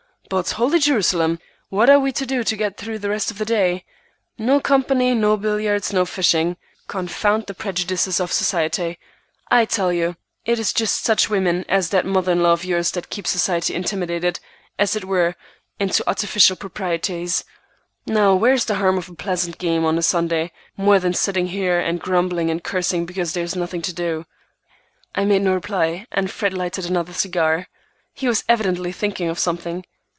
But, 0.29 0.51
holy 0.51 0.79
Jerusalem! 0.79 1.39
what 1.67 1.89
are 1.89 1.99
we 1.99 2.13
to 2.13 2.25
do 2.25 2.41
to 2.45 2.55
get 2.55 2.77
through 2.77 2.99
the 2.99 3.09
rest 3.09 3.31
of 3.31 3.37
the 3.37 3.43
day. 3.43 3.83
No 4.37 4.61
company, 4.61 5.13
no 5.13 5.35
billiards, 5.35 5.91
no 5.91 6.05
fishing. 6.05 6.55
Confound 6.87 7.47
the 7.47 7.53
prejudices 7.53 8.17
of 8.21 8.31
society. 8.31 8.97
I 9.49 9.65
tell 9.65 9.91
you, 9.91 10.15
it 10.45 10.57
is 10.57 10.71
just 10.71 11.03
such 11.03 11.29
women 11.29 11.65
as 11.67 11.89
that 11.89 12.05
mother 12.05 12.31
in 12.31 12.41
law 12.41 12.53
of 12.53 12.63
yours 12.63 12.91
that 12.91 13.09
keep 13.09 13.27
society 13.27 13.75
intimidated, 13.75 14.39
as 14.79 14.95
it 14.95 15.03
were, 15.03 15.35
into 15.81 16.01
artificial 16.07 16.55
proprieties. 16.55 17.43
Now 18.07 18.33
where's 18.33 18.63
the 18.63 18.75
harm 18.75 18.97
of 18.97 19.09
a 19.09 19.15
pleasant 19.15 19.57
game 19.57 19.83
on 19.83 19.97
a 19.97 20.01
Sunday, 20.01 20.53
more 20.77 20.97
than 20.99 21.13
sitting 21.13 21.47
here 21.47 21.77
and 21.81 21.99
grumbling 21.99 22.49
and 22.49 22.63
cursing 22.63 23.05
because 23.05 23.33
there's 23.33 23.57
nothing 23.57 23.81
to 23.81 23.91
do?" 23.91 24.25
I 25.13 25.25
made 25.25 25.41
no 25.41 25.53
reply, 25.53 26.07
and 26.09 26.31
Fred 26.31 26.53
lighted 26.53 26.85
another 26.85 27.11
cigar. 27.11 27.67
He 28.13 28.29
was 28.29 28.45
evidently 28.47 28.93
thinking 28.93 29.27
of 29.27 29.37
something. 29.37 29.83